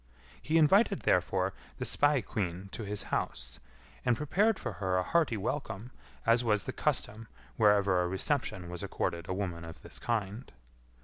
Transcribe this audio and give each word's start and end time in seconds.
He 0.41 0.57
invited, 0.57 1.01
therefore, 1.01 1.53
the 1.77 1.85
spae 1.85 2.21
queen 2.23 2.69
to 2.71 2.81
his 2.81 3.03
house, 3.13 3.59
and 4.03 4.17
prepared 4.17 4.57
for 4.57 4.71
her 4.81 4.97
a 4.97 5.03
hearty 5.03 5.37
welcome, 5.37 5.91
as 6.25 6.43
was 6.43 6.63
the 6.63 6.73
custom 6.73 7.27
whereever 7.55 8.01
a 8.01 8.07
reception 8.07 8.71
was 8.71 8.81
accorded 8.81 9.29
a 9.29 9.33
woman 9.35 9.63
of 9.63 9.83
this 9.83 9.99
kind. 9.99 10.51